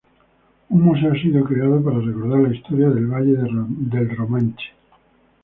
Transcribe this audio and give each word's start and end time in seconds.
Un 0.69 0.81
museo 0.81 1.11
ha 1.13 1.21
sido 1.21 1.43
creado 1.43 1.83
para 1.83 1.99
recordar 1.99 2.39
la 2.39 2.55
historia 2.55 2.89
del 2.89 3.05
valle 3.05 3.33
del 3.37 4.17
Romanche. 4.17 4.69